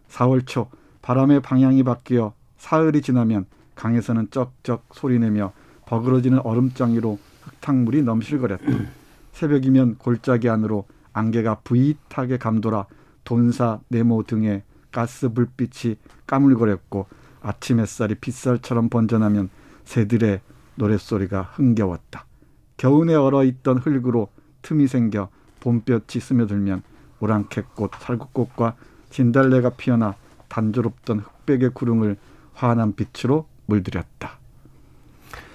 4월 0.10 0.48
초 0.48 0.72
바람의 1.04 1.44
방향이 1.44 1.84
바뀌어 1.84 2.34
사흘이 2.58 3.04
지나면 3.04 3.46
강에서는 3.75 4.30
쩍쩍 4.32 4.88
소리내며 4.96 5.54
버그러지는 5.86 6.40
얼음장이로 6.40 7.20
흙탕물이 7.44 8.02
넘실거렸다. 8.02 8.66
새벽이면 9.34 10.00
골짜기 10.00 10.50
안으로 10.50 10.86
안개가 11.14 11.60
부잇하게 11.64 12.40
감돌아 12.40 12.88
돈사 13.24 13.80
네모 13.90 14.24
등에 14.24 14.64
가스 14.92 15.30
불빛이 15.30 15.98
까물거렸고 16.25 17.06
아침 17.46 17.80
햇살이 17.80 18.16
빗살처럼 18.16 18.90
번져나면 18.90 19.50
새들의 19.84 20.42
노랫소리가 20.75 21.44
흥겨웠다. 21.54 22.25
겨우내 22.78 23.14
얼어있던 23.14 23.78
흙으로 23.78 24.30
틈이 24.64 24.88
생겨 24.88 25.30
봄볕이 25.60 26.20
스며들면 26.20 26.82
오랑캐꽃, 27.20 27.92
살구꽃과 28.00 28.75
진달래가 29.12 29.70
피어나 29.72 30.16
단조롭던 30.50 31.20
흑백의 31.20 31.70
구름을 31.74 32.18
환한 32.54 32.96
빛으로 32.96 33.48
물들였다. 33.68 34.40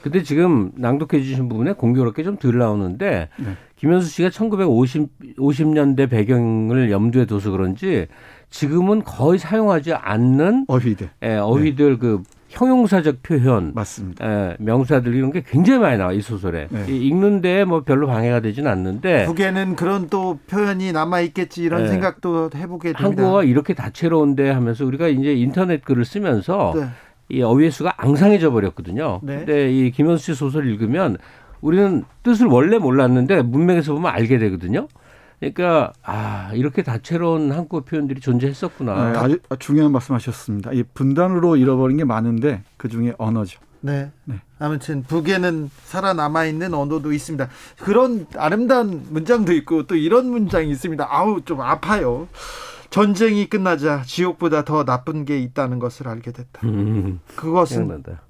근데 0.03 0.23
지금 0.23 0.73
낭독해 0.77 1.23
주신 1.23 1.49
부분에 1.49 1.73
공교롭게 1.73 2.23
좀 2.23 2.37
덜 2.37 2.59
나오는데 2.59 3.29
네. 3.39 3.57
김현수 3.77 4.09
씨가 4.09 4.31
1950 4.31 5.37
50년대 5.37 6.09
배경을 6.09 6.91
염두에 6.91 7.27
둬서 7.27 7.51
그런지 7.51 8.07
지금은 8.51 9.05
거의 9.05 9.39
사용하지 9.39 9.95
않는 9.95 10.65
어휘대 10.69 11.11
예, 11.23 11.37
어휘들 11.37 11.99
그 11.99 12.23
형용사적 12.49 13.23
표현 13.23 13.73
맞습니다. 13.75 14.27
예, 14.27 14.57
명사들 14.59 15.15
이런 15.15 15.31
게 15.33 15.43
굉장히 15.47 15.81
많이 15.81 15.99
나와 15.99 16.13
이 16.13 16.21
소설에 16.21 16.67
네. 16.69 16.85
이 16.89 17.07
읽는데 17.07 17.65
뭐 17.65 17.83
별로 17.85 18.07
방해가 18.09 18.41
되진 18.41 18.67
않는데 18.67 19.27
북에는 19.27 19.77
그런 19.77 20.09
또 20.09 20.39
표현이 20.49 20.93
남아 20.93 21.21
있겠지 21.21 21.63
이런 21.63 21.85
네. 21.85 21.89
생각도 21.91 22.51
해보게 22.55 22.93
됩니다. 22.93 23.05
한국어가 23.05 23.45
이렇게 23.45 23.75
다채로운데 23.75 24.51
하면서 24.51 24.85
우리가 24.85 25.09
이제 25.09 25.33
인터넷 25.33 25.85
글을 25.85 26.05
쓰면서 26.05 26.73
네. 26.75 26.87
이 27.31 27.43
어휘의 27.43 27.71
수가 27.71 27.95
앙상해져 27.97 28.51
버렸거든요. 28.51 29.21
네. 29.23 29.39
근데 29.39 29.73
이 29.73 29.91
김현수 29.91 30.25
씨 30.25 30.35
소설 30.35 30.67
읽으면 30.69 31.17
우리는 31.61 32.05
뜻을 32.23 32.47
원래 32.47 32.79
몰랐는데 32.79 33.43
문맥에서 33.43 33.95
보면 33.95 34.11
알게 34.13 34.39
되거든요. 34.39 34.89
그러니까 35.39 35.93
아 36.03 36.51
이렇게 36.55 36.83
다채로운 36.83 37.51
한국어 37.51 37.81
표현들이 37.81 38.21
존재했었구나. 38.21 39.13
네, 39.13 39.19
아주 39.19 39.39
중요한 39.59 39.93
말씀하셨습니다. 39.93 40.73
이 40.73 40.83
분단으로 40.95 41.57
잃어버린 41.57 41.97
게 41.97 42.05
많은데 42.05 42.63
그 42.77 42.89
중에 42.89 43.15
언어죠. 43.17 43.61
네. 43.81 44.11
네. 44.25 44.37
아무튼 44.59 45.03
북에는 45.05 45.71
살아남아 45.85 46.45
있는 46.45 46.75
언어도 46.75 47.13
있습니다. 47.13 47.49
그런 47.79 48.27
아름다운 48.37 49.03
문장도 49.09 49.55
있고 49.55 49.87
또 49.87 49.97
이런 49.97 50.29
문장이 50.29 50.71
있습니다. 50.71 51.07
아우 51.09 51.41
좀 51.43 51.63
아파요. 51.63 52.29
전쟁이 52.91 53.47
끝나자 53.47 54.03
지옥보다 54.03 54.65
더 54.65 54.85
나쁜 54.85 55.25
게 55.25 55.39
있다는 55.39 55.79
것을 55.79 56.09
알게 56.09 56.33
됐다. 56.33 56.67
음, 56.67 57.21
그것은 57.37 57.77
생각난다. 57.79 58.23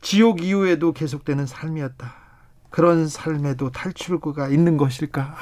지옥 0.00 0.42
이후에도 0.42 0.92
계속되는 0.92 1.46
삶이었다. 1.46 2.14
그런 2.70 3.08
삶에도 3.08 3.70
탈출구가 3.70 4.48
있는 4.48 4.76
것일까? 4.76 5.34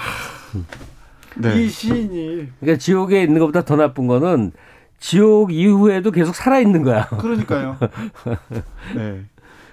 네. 1.36 1.62
이 1.62 1.68
시인이 1.68 2.50
그러니까 2.60 2.78
지옥에 2.78 3.22
있는 3.22 3.40
것보다 3.40 3.62
더 3.62 3.76
나쁜 3.76 4.06
거는 4.06 4.52
지옥 4.98 5.52
이후에도 5.52 6.10
계속 6.10 6.34
살아 6.34 6.58
있는 6.58 6.82
거야. 6.82 7.06
그러니까요. 7.08 7.76
네. 8.96 9.24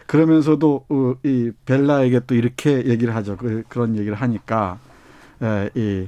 그러면서도 0.08 0.86
어, 0.90 1.16
이 1.24 1.52
벨라에게 1.66 2.22
또 2.28 2.36
이렇게 2.36 2.86
얘기를 2.86 3.16
하죠. 3.16 3.38
그, 3.38 3.63
그런 3.70 3.96
얘기를 3.96 4.16
하니까 4.16 4.78
에, 5.42 5.70
이 5.75 6.08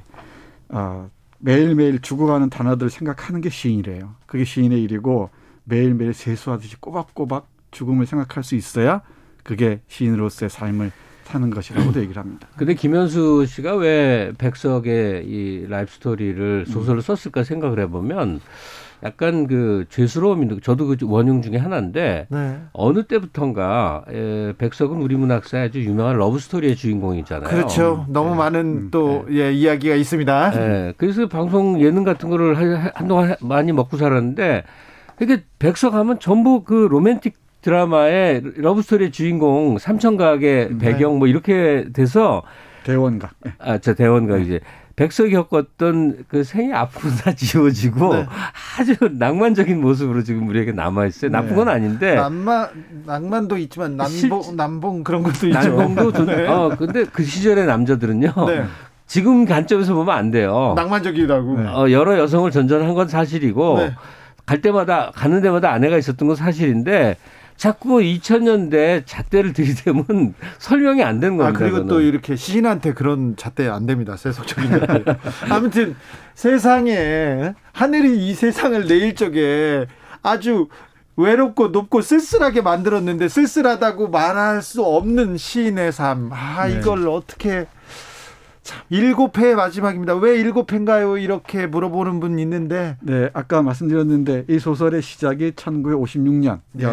어, 0.69 1.09
매일매일 1.39 2.01
죽어가는 2.01 2.49
단어들을 2.49 2.89
생각하는 2.89 3.41
게 3.41 3.49
시인이래요. 3.49 4.15
그게 4.25 4.45
시인의 4.45 4.81
일이고 4.83 5.29
매일매일 5.63 6.13
세수하듯이 6.13 6.77
꼬박꼬박 6.77 7.47
죽음을 7.71 8.05
생각할 8.05 8.43
수 8.43 8.55
있어야 8.55 9.01
그게 9.43 9.81
시인으로서의 9.87 10.49
삶을 10.49 10.91
사는 11.25 11.49
것이라고도 11.49 11.99
얘기를 12.01 12.21
합니다. 12.21 12.47
근데 12.55 12.73
김연수 12.75 13.45
씨가 13.47 13.75
왜 13.75 14.31
백석의 14.37 15.25
이 15.25 15.65
life 15.67 15.91
story를 15.91 16.65
소설로 16.67 17.01
썼을까 17.01 17.43
생각을 17.43 17.79
해보면 17.81 18.39
약간 19.03 19.45
그 19.47 19.85
죄스러움이 19.89 20.61
저도 20.61 20.87
그 20.87 20.95
원흉 21.03 21.41
중에 21.41 21.57
하나인데 21.57 22.27
네. 22.29 22.57
어느 22.73 23.03
때부턴가 23.03 24.05
에, 24.09 24.53
백석은 24.57 25.01
우리 25.01 25.15
문학사의 25.15 25.65
아주 25.65 25.81
유명한 25.83 26.15
love 26.17 26.39
story의 26.39 26.75
주인공이잖아요. 26.75 27.49
그렇죠. 27.49 28.05
너무 28.07 28.35
많은 28.35 28.59
음, 28.59 28.87
또 28.91 29.25
예, 29.31 29.51
이야기가 29.51 29.95
있습니다. 29.95 30.51
예, 30.55 30.93
그래서 30.97 31.27
방송 31.27 31.81
예능 31.81 32.03
같은 32.03 32.29
거를 32.29 32.55
하- 32.57 32.91
한동안 32.95 33.31
하- 33.31 33.35
많이 33.41 33.71
먹고 33.73 33.97
살았는데 33.97 34.63
이게 35.21 35.43
백석하면 35.59 36.19
전부 36.19 36.63
그 36.63 36.87
로맨틱 36.89 37.33
드라마의 37.69 38.43
love 38.57 38.83
story의 38.83 39.11
주인공 39.11 39.79
삼청각의 39.79 40.69
네. 40.73 40.77
배경 40.77 41.17
뭐 41.17 41.27
이렇게 41.27 41.85
돼서 41.93 42.43
대원각. 42.83 43.31
예. 43.47 43.53
아, 43.57 43.77
저 43.79 43.95
대원각 43.95 44.37
이제 44.37 44.59
백석이 44.95 45.31
겪었던 45.31 46.25
그 46.27 46.43
생의 46.43 46.73
아픔은 46.73 47.15
다 47.17 47.33
지워지고 47.33 48.13
네. 48.17 48.25
아주 48.79 48.95
낭만적인 49.11 49.81
모습으로 49.81 50.23
지금 50.23 50.47
우리에게 50.47 50.73
남아 50.73 51.07
있어요. 51.07 51.31
나쁜 51.31 51.49
네. 51.49 51.55
건 51.55 51.69
아닌데 51.69 52.13
낭만 52.15 52.67
낭만도 53.07 53.57
있지만 53.57 53.97
난봉 53.97 54.41
실- 54.43 54.55
난봉 54.55 55.03
그런 55.03 55.23
것도 55.23 55.47
있죠. 55.47 55.57
난봉도 55.59 56.11
좀, 56.13 56.25
네. 56.27 56.47
어 56.47 56.75
근데 56.77 57.03
그 57.05 57.23
시절의 57.23 57.65
남자들은요. 57.65 58.31
네. 58.47 58.63
지금 59.07 59.45
관점에서 59.45 59.95
보면 59.95 60.15
안 60.15 60.29
돼요. 60.29 60.73
낭만적이라고. 60.75 61.59
네. 61.61 61.67
어, 61.67 61.89
여러 61.89 62.17
여성을 62.19 62.49
전전한 62.51 62.93
건 62.93 63.07
사실이고 63.07 63.77
네. 63.79 63.93
갈 64.45 64.61
때마다 64.61 65.11
가는 65.15 65.41
데마다 65.41 65.71
아내가 65.71 65.97
있었던 65.97 66.27
건 66.27 66.35
사실인데 66.37 67.17
자꾸 67.57 67.99
2000년대 67.99 69.03
잣대를 69.05 69.53
들이대면 69.53 70.33
설명이 70.59 71.03
안 71.03 71.19
되는 71.19 71.39
아 71.39 71.45
겁니다. 71.45 71.59
그리고 71.59 71.77
그거는. 71.77 71.87
또 71.87 72.01
이렇게 72.01 72.35
시인한테 72.35 72.93
그런 72.93 73.35
잣대 73.37 73.67
안 73.67 73.85
됩니다. 73.85 74.17
세속적인 74.17 74.69
잣대. 74.71 75.17
아무튼 75.49 75.95
세상에 76.33 77.53
하늘이 77.71 78.27
이 78.27 78.33
세상을 78.33 78.87
내일 78.87 79.15
적에 79.15 79.85
아주 80.21 80.67
외롭고 81.15 81.69
높고 81.69 82.01
쓸쓸하게 82.01 82.61
만들었는데 82.61 83.29
쓸쓸하다고 83.29 84.09
말할 84.09 84.61
수 84.61 84.83
없는 84.83 85.37
시인의 85.37 85.93
삶. 85.93 86.29
아 86.33 86.67
네. 86.67 86.77
이걸 86.77 87.07
어떻게 87.07 87.67
참 88.63 88.81
일곱 88.89 89.37
회의 89.37 89.55
마지막입니다. 89.55 90.15
왜 90.15 90.35
일곱 90.37 90.73
회인가요? 90.73 91.17
이렇게 91.17 91.67
물어보는 91.67 92.19
분 92.19 92.37
있는데 92.39 92.97
네, 92.99 93.29
아까 93.33 93.61
말씀드렸는데 93.61 94.45
이 94.49 94.59
소설의 94.59 95.01
시작이 95.01 95.51
1956년. 95.51 96.59
네. 96.73 96.85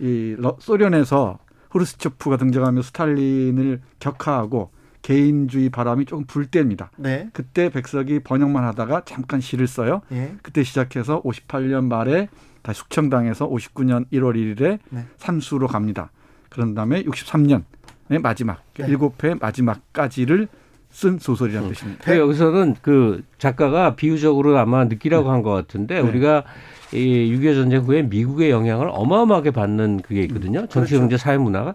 이 0.00 0.34
러- 0.38 0.56
소련에서 0.58 1.38
후르스초프가 1.70 2.36
등장하며 2.36 2.82
스탈린을 2.82 3.80
격하하고 3.98 4.70
개인주의 5.02 5.68
바람이 5.70 6.04
조금 6.06 6.24
불 6.26 6.46
때입니다. 6.46 6.90
네. 6.96 7.28
그때 7.32 7.68
백석이 7.68 8.20
번역만 8.20 8.64
하다가 8.64 9.02
잠깐 9.04 9.40
시를 9.40 9.66
써요. 9.66 10.00
예. 10.12 10.34
그때 10.42 10.64
시작해서 10.64 11.22
58년 11.22 11.84
말에 11.88 12.28
다시 12.62 12.80
숙청당해서 12.80 13.48
59년 13.48 14.06
1월 14.12 14.34
1일에 14.34 14.78
네. 14.90 15.04
삼수로 15.18 15.68
갑니다. 15.68 16.10
그런 16.48 16.74
다음에 16.74 17.04
63년의 17.04 18.20
마지막 18.20 18.62
네. 18.74 18.86
일곱 18.88 19.22
회 19.22 19.34
마지막까지를 19.34 20.48
쓴 20.90 21.18
소설이라는 21.18 21.68
뜻입니다. 21.68 22.02
그러니까 22.04 22.24
여기서는 22.24 22.76
그 22.82 23.22
작가가 23.38 23.94
비유적으로 23.96 24.58
아마 24.58 24.84
느끼라고 24.84 25.30
한것 25.30 25.52
같은데 25.68 25.96
네. 25.96 26.00
우리가 26.00 26.44
이6.25 26.92 27.54
전쟁 27.54 27.80
후에 27.82 28.02
미국의 28.02 28.50
영향을 28.50 28.88
어마어마하게 28.90 29.50
받는 29.50 30.00
그게 30.02 30.22
있거든요. 30.22 30.60
정치, 30.68 30.90
그렇죠. 30.92 30.98
경제, 31.00 31.16
사회, 31.16 31.36
문화가 31.38 31.74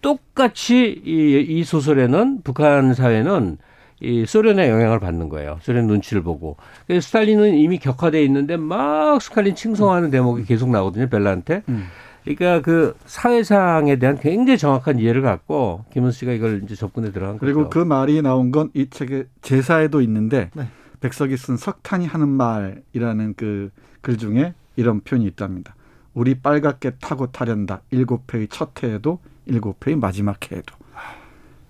똑같이 0.00 1.00
이, 1.04 1.44
이 1.48 1.64
소설에는 1.64 2.42
북한 2.42 2.94
사회는 2.94 3.58
이 4.00 4.24
소련의 4.26 4.68
영향을 4.70 5.00
받는 5.00 5.28
거예요. 5.28 5.58
소련 5.60 5.86
눈치를 5.88 6.22
보고. 6.22 6.56
그래서 6.86 7.06
스탈린은 7.06 7.54
이미 7.54 7.78
격화돼 7.78 8.22
있는데 8.24 8.56
막 8.56 9.20
스탈린 9.20 9.54
칭송하는 9.56 10.10
대목이 10.10 10.44
계속 10.44 10.70
나거든요. 10.70 11.08
벨라한테. 11.08 11.62
음. 11.68 11.86
그러니까 12.24 12.60
그 12.60 12.94
사회상에 13.06 13.96
대한 13.96 14.18
굉장히 14.18 14.58
정확한 14.58 14.98
이해를 14.98 15.22
갖고 15.22 15.84
김은수 15.92 16.20
씨가 16.20 16.32
이걸 16.32 16.60
이제 16.62 16.74
접근에 16.74 17.10
들어간 17.10 17.38
그리고 17.38 17.64
거죠. 17.64 17.70
그 17.70 17.78
말이 17.84 18.20
나온 18.22 18.50
건 18.52 18.70
이 18.74 18.88
책의 18.90 19.26
제사에도 19.40 20.00
있는데 20.02 20.50
네. 20.54 20.68
백석이 21.00 21.36
쓴 21.36 21.56
석탄이 21.56 22.06
하는 22.06 22.28
말이라는 22.28 23.34
그 23.36 23.70
글 24.00 24.16
중에 24.16 24.54
이런 24.76 25.00
표현이 25.00 25.26
있답니다. 25.26 25.74
우리 26.14 26.34
빨갛게 26.34 26.92
타고 27.00 27.30
타련다. 27.30 27.82
일곱 27.90 28.32
회의 28.32 28.48
첫 28.48 28.82
해에도 28.82 29.20
일곱 29.46 29.86
회의 29.86 29.96
마지막 29.96 30.50
해에도. 30.50 30.74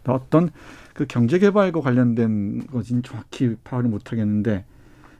어떤 0.06 0.50
그 0.94 1.06
경제 1.06 1.38
개발과 1.38 1.80
관련된 1.80 2.66
것은 2.68 3.02
정확히 3.02 3.56
파악을 3.62 3.90
못 3.90 4.10
하겠는데 4.10 4.64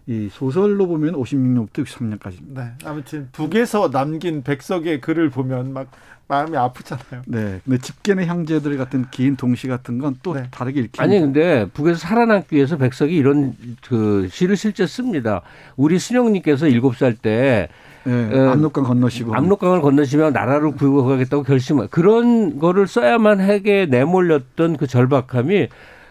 이 0.09 0.31
소설로 0.33 0.87
보면 0.87 1.13
56년부터 1.13 1.85
63년까지입니다. 1.85 2.55
네. 2.55 2.63
아무튼 2.87 3.29
북에서 3.33 3.91
남긴 3.91 4.43
백석의 4.43 5.03
글을 5.03 5.29
보면 5.29 5.75
막 5.75 5.91
마음이 6.29 6.57
아프잖아요. 6.57 7.23
네. 7.27 7.61
근데 7.63 7.79
집게네 7.79 8.25
형제들 8.25 8.79
같은 8.79 9.05
긴 9.11 9.37
동시 9.37 9.69
같은 9.69 9.99
건또 9.99 10.33
네. 10.33 10.49
다르게 10.51 10.81
읽힙니다. 10.81 11.03
아니 11.03 11.21
근데 11.21 11.67
북에서 11.75 11.99
살아남기 11.99 12.57
위해서 12.57 12.79
백석이 12.79 13.15
이런 13.15 13.55
그 13.87 14.29
시를 14.31 14.57
실제 14.57 14.87
씁니다. 14.87 15.43
우리 15.77 15.99
순영님께서 15.99 16.69
일곱 16.69 16.97
살때 16.97 17.69
네, 18.05 18.35
어, 18.35 18.51
압록강 18.53 18.85
건너시고 18.85 19.35
압록강을 19.35 19.83
건너시면 19.83 20.33
나라를 20.33 20.71
구하겠다고 20.73 21.43
결심 21.43 21.87
그런 21.89 22.59
거를 22.59 22.87
써야만 22.87 23.41
하게 23.41 23.85
내몰렸던 23.85 24.79
그 24.79 24.87
절박함이 24.87 25.69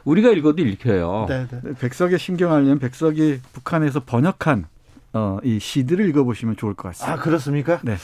우리가 0.07 0.29
읽어도 0.31 0.61
읽혀요. 0.63 1.25
네, 1.27 1.47
네. 1.51 1.59
네, 1.63 1.73
백석의 1.79 2.17
신경하려면 2.17 2.79
백석이 2.79 3.41
북한에서 3.53 4.03
번역한 4.05 4.65
어, 5.13 5.37
이 5.43 5.59
시들을 5.59 6.07
읽어보시면 6.09 6.55
좋을 6.57 6.73
것 6.75 6.89
같습니다. 6.89 7.13
아 7.13 7.21
그렇습니까? 7.21 7.79
네. 7.83 7.97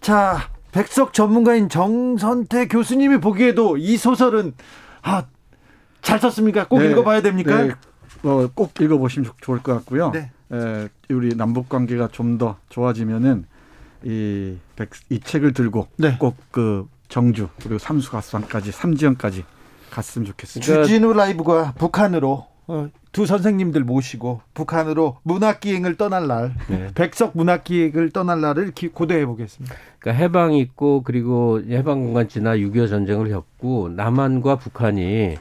자 0.00 0.48
백석 0.72 1.12
전문가인 1.12 1.68
정선태 1.68 2.68
교수님이 2.68 3.18
보기에도 3.20 3.76
이 3.76 3.96
소설은 3.96 4.54
아 5.02 5.24
잘 6.02 6.20
썼습니까? 6.20 6.68
꼭 6.68 6.78
네, 6.78 6.90
읽어봐야 6.92 7.20
됩니까? 7.20 7.62
네, 7.64 7.72
어, 8.22 8.48
꼭 8.54 8.80
읽어보시면 8.80 9.24
좋- 9.26 9.34
좋을 9.40 9.58
것 9.60 9.74
같고요. 9.74 10.12
네. 10.12 10.30
에, 10.52 10.88
우리 11.10 11.34
남북 11.34 11.68
관계가 11.68 12.08
좀 12.12 12.38
더 12.38 12.56
좋아지면은 12.68 13.44
이, 14.04 14.56
백, 14.76 14.90
이 15.10 15.18
책을 15.18 15.52
들고 15.52 15.88
네. 15.96 16.16
꼭그 16.18 16.86
정주 17.08 17.48
그리고 17.60 17.78
삼수가수항까지 17.78 18.70
삼지연까지 18.70 19.44
갔으면 19.90 20.26
좋겠습니다. 20.26 20.66
그러니까- 20.66 20.86
주진우 20.88 21.12
라이브가 21.12 21.74
북한으로 21.78 22.46
어, 22.68 22.88
두 23.12 23.26
선생님들 23.26 23.84
모시고 23.84 24.40
북한으로 24.54 25.18
문학기행을 25.22 25.96
떠날 25.96 26.26
날 26.26 26.54
네. 26.68 26.88
백석 26.94 27.32
문학기행을 27.34 28.10
떠날 28.10 28.40
날을 28.40 28.72
기- 28.72 28.88
고대해 28.88 29.24
보겠습니다. 29.24 29.74
그러니까 30.00 30.22
해방이 30.22 30.58
있고 30.60 31.02
그리고 31.04 31.60
해방 31.68 32.00
공간 32.04 32.28
지나 32.28 32.56
6.25 32.56 32.88
전쟁을 32.88 33.30
겪고 33.30 33.90
남한과 33.90 34.56
북한이 34.56 35.36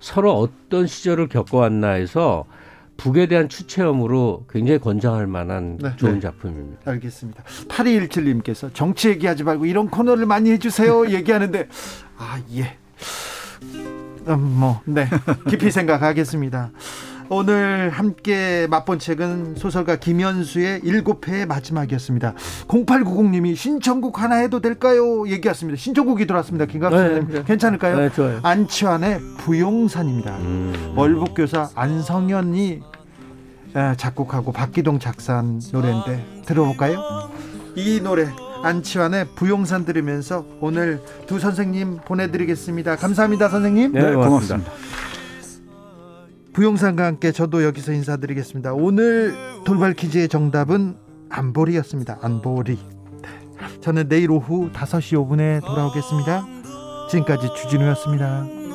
서로 0.00 0.34
어떤 0.38 0.86
시절을 0.86 1.28
겪어왔나 1.28 1.92
해서 1.92 2.44
북에 2.98 3.26
대한 3.26 3.48
추체험으로 3.48 4.44
굉장히 4.48 4.78
권장할 4.78 5.26
만한 5.26 5.78
네. 5.78 5.96
좋은 5.96 6.14
네. 6.14 6.20
작품입니다. 6.20 6.90
알겠습니다. 6.90 7.42
8217님께서 7.68 8.72
정치 8.72 9.08
얘기하지 9.08 9.44
말고 9.44 9.66
이런 9.66 9.88
코너를 9.88 10.26
많이 10.26 10.50
해주세요. 10.52 11.08
얘기하는데 11.12 11.68
아 12.18 12.38
예. 12.54 12.76
음, 14.28 14.38
뭐 14.58 14.80
네. 14.84 15.08
깊이 15.48 15.70
생각하겠습니다. 15.70 16.70
오늘 17.28 17.90
함께 17.90 18.68
맛본 18.70 19.00
책은 19.00 19.56
소설가 19.56 19.96
김현수의 19.96 20.80
일곱 20.84 21.26
회의 21.26 21.44
마지막이었습니다. 21.44 22.34
0890님이 22.68 23.56
신청곡 23.56 24.20
하나 24.22 24.36
해도 24.36 24.60
될까요? 24.60 25.28
얘기했습니다. 25.28 25.76
신청곡이 25.76 26.26
들어왔습니다. 26.26 26.66
김갑수님 26.66 27.28
네, 27.28 27.38
네. 27.38 27.44
괜찮을까요? 27.44 27.98
네, 27.98 28.10
좋아요. 28.10 28.38
안치환의 28.42 29.20
부용산입니다. 29.38 30.36
음. 30.36 30.92
월북교사 30.94 31.70
안성현이 31.74 32.82
아, 33.74 33.94
작곡하고 33.96 34.52
박기동 34.52 35.00
작사한 35.00 35.60
노래인데 35.72 36.42
들어볼까요? 36.46 37.30
이 37.74 38.00
노래 38.00 38.26
안치환의 38.62 39.28
부용산 39.34 39.84
들으면서 39.84 40.44
오늘 40.60 41.00
두 41.26 41.38
선생님 41.38 41.98
보내드리겠습니다. 42.04 42.96
감사합니다, 42.96 43.48
선생님. 43.48 43.92
네, 43.92 44.00
네, 44.00 44.14
고맙습니다. 44.14 44.70
고맙습니다. 44.70 44.72
부용산과 46.52 47.04
함께 47.04 47.32
저도 47.32 47.64
여기서 47.64 47.92
인사드리겠습니다. 47.92 48.72
오늘 48.72 49.34
돌발 49.64 49.92
퀴즈의 49.92 50.28
정답은 50.28 50.96
안보리였습니다. 51.28 52.18
안보리. 52.22 52.78
저는 53.82 54.08
내일 54.08 54.30
오후 54.30 54.70
5시 54.72 55.16
5분에 55.16 55.64
돌아오겠습니다. 55.64 56.46
지금까지 57.10 57.48
주진우였습니다. 57.56 58.65